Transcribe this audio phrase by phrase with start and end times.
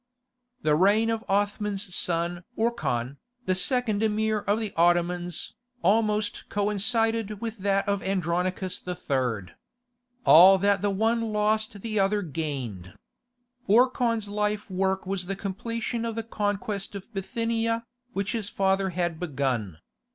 [0.63, 7.59] The reign of Othman's son Orkhan, the second Emir of the Ottomans, almost coincided with
[7.59, 9.53] that of Andronicus III.
[10.25, 12.95] All that the one lost the other gained.
[13.69, 19.19] Orkhan's life work was the completion of the conquest of Bithynia, which his father had
[19.19, 19.77] begun.